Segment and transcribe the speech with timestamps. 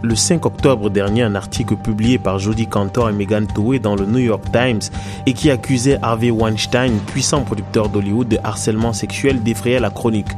[0.00, 4.06] Le 5 octobre dernier, un article publié par Jodie Cantor et Megan Towe dans le
[4.06, 4.78] New York Times
[5.26, 10.28] et qui accusait Harvey Weinstein, puissant producteur d'Hollywood, de harcèlement sexuel défrayait la chronique.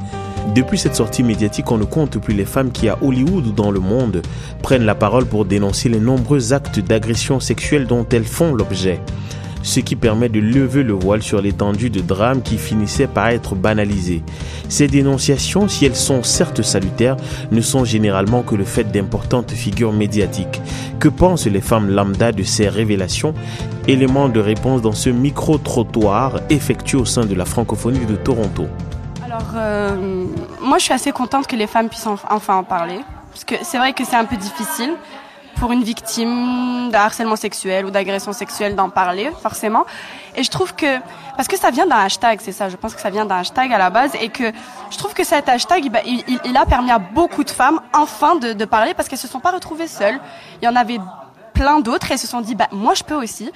[0.54, 3.70] Depuis cette sortie médiatique, on ne compte plus les femmes qui, à Hollywood ou dans
[3.70, 4.22] le monde,
[4.62, 9.00] prennent la parole pour dénoncer les nombreux actes d'agression sexuelle dont elles font l'objet.
[9.62, 13.54] Ce qui permet de lever le voile sur l'étendue de drames qui finissaient par être
[13.54, 14.22] banalisés.
[14.68, 17.16] Ces dénonciations, si elles sont certes salutaires,
[17.50, 20.60] ne sont généralement que le fait d'importantes figures médiatiques.
[20.98, 23.34] Que pensent les femmes lambda de ces révélations?
[23.86, 28.66] Élément de réponse dans ce micro-trottoir effectué au sein de la francophonie de Toronto.
[29.24, 30.26] Alors, euh,
[30.62, 33.00] moi, je suis assez contente que les femmes puissent enfin en parler.
[33.30, 34.90] Parce que c'est vrai que c'est un peu difficile
[35.60, 39.84] pour une victime de harcèlement sexuel ou d'agression sexuelle d'en parler, forcément.
[40.34, 40.98] Et je trouve que,
[41.36, 43.70] parce que ça vient d'un hashtag, c'est ça, je pense que ça vient d'un hashtag
[43.70, 44.50] à la base, et que
[44.90, 48.54] je trouve que cet hashtag, il, il, a permis à beaucoup de femmes, enfin, de,
[48.54, 50.18] de parler, parce qu'elles se sont pas retrouvées seules.
[50.62, 50.98] Il y en avait
[51.52, 53.52] plein d'autres, et elles se sont dit, bah, moi, je peux aussi.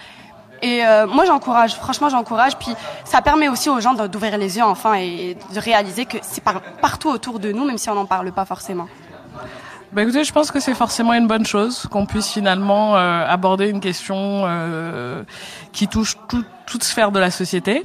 [0.60, 2.58] Et euh, moi, j'encourage, franchement, j'encourage.
[2.58, 6.44] Puis ça permet aussi aux gens d'ouvrir les yeux enfin et de réaliser que c'est
[6.82, 8.88] partout autour de nous, même si on n'en parle pas forcément.
[9.94, 13.68] Bah écoutez, je pense que c'est forcément une bonne chose qu'on puisse finalement euh, aborder
[13.68, 15.22] une question euh,
[15.72, 17.84] qui touche tout, toute sphère de la société.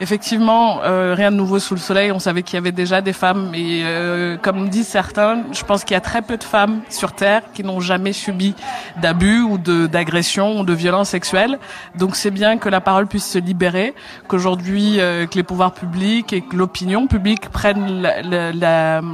[0.00, 2.12] Effectivement, euh, rien de nouveau sous le soleil.
[2.12, 5.82] On savait qu'il y avait déjà des femmes, et euh, comme disent certains, je pense
[5.82, 8.54] qu'il y a très peu de femmes sur Terre qui n'ont jamais subi
[9.02, 11.58] d'abus ou de d'agression ou de violence sexuelle.
[11.98, 13.92] Donc c'est bien que la parole puisse se libérer,
[14.28, 18.06] qu'aujourd'hui euh, que les pouvoirs publics et que l'opinion publique prennent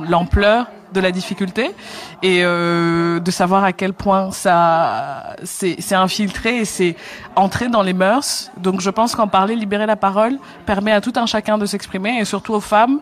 [0.08, 1.70] l'ampleur de la difficulté
[2.22, 6.96] et euh, de savoir à quel point ça c'est infiltré et c'est
[7.34, 8.50] entré dans les mœurs.
[8.56, 12.18] Donc je pense qu'en parler, libérer la parole permet à tout un chacun de s'exprimer
[12.20, 13.00] et surtout aux femmes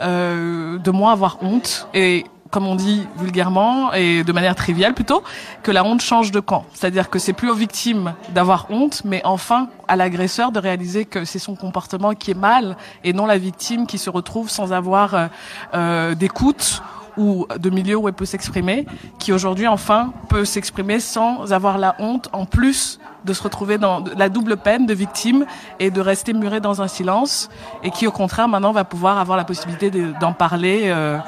[0.00, 5.22] euh, de moins avoir honte et comme on dit vulgairement et de manière triviale plutôt,
[5.62, 6.64] que la honte change de camp.
[6.72, 11.24] C'est-à-dire que c'est plus aux victimes d'avoir honte, mais enfin à l'agresseur de réaliser que
[11.24, 15.14] c'est son comportement qui est mal et non la victime qui se retrouve sans avoir
[15.14, 15.26] euh,
[15.74, 16.82] euh d'écoute
[17.18, 18.86] ou de milieu où elle peut s'exprimer,
[19.18, 24.04] qui aujourd'hui enfin peut s'exprimer sans avoir la honte en plus de se retrouver dans
[24.16, 25.44] la double peine de victime
[25.80, 27.48] et de rester muré dans un silence
[27.82, 29.90] et qui au contraire maintenant va pouvoir avoir la possibilité
[30.20, 31.18] d'en parler euh,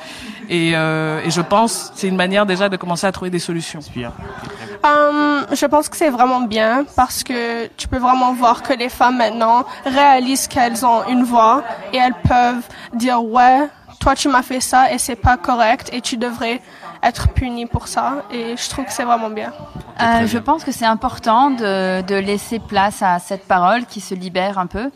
[0.48, 3.80] et, euh, et, je pense c'est une manière déjà de commencer à trouver des solutions.
[4.82, 8.88] Um, je pense que c'est vraiment bien parce que tu peux vraiment voir que les
[8.88, 11.62] femmes maintenant réalisent qu'elles ont une voix
[11.92, 13.68] et elles peuvent dire ouais
[13.98, 16.60] toi tu m'as fait ça et c'est pas correct et tu devrais
[17.02, 19.52] être puni pour ça et je trouve que c'est vraiment bien.
[20.00, 24.14] Euh, je pense que c'est important de, de, laisser place à cette parole qui se
[24.14, 24.90] libère un peu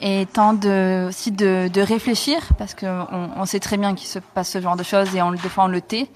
[0.00, 4.18] et tant de, aussi de, de réfléchir parce qu'on on sait très bien qu'il se
[4.18, 6.08] passe ce genre de choses et on, des fois on le tait.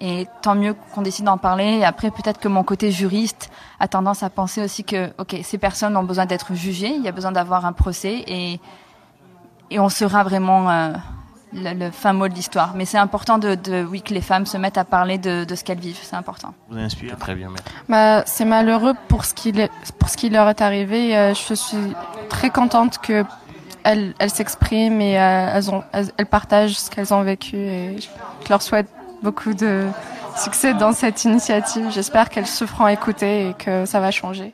[0.00, 1.78] Et tant mieux qu'on décide d'en parler.
[1.80, 3.50] Et après, peut-être que mon côté juriste
[3.80, 7.08] a tendance à penser aussi que, ok, ces personnes ont besoin d'être jugées, il y
[7.08, 8.60] a besoin d'avoir un procès et,
[9.72, 10.92] et on sera vraiment euh,
[11.52, 12.72] le, le, fin mot de l'histoire.
[12.74, 15.54] Mais c'est important de, de, oui, que les femmes se mettent à parler de, de
[15.54, 15.98] ce qu'elles vivent.
[16.02, 16.54] C'est important.
[16.68, 17.50] Vous inspire très bien.
[17.88, 19.52] Bah, c'est malheureux pour ce qui
[19.98, 21.16] pour ce qui leur est arrivé.
[21.16, 21.94] Euh, je suis
[22.28, 23.24] très contente que
[23.84, 27.56] elles, elles s'expriment et euh, elles, ont, elles, partagent ce qu'elles ont vécu.
[27.56, 28.88] Et je leur souhaite
[29.22, 29.86] beaucoup de
[30.36, 31.86] succès dans cette initiative.
[31.90, 34.52] J'espère qu'elles se feront écouter et que ça va changer.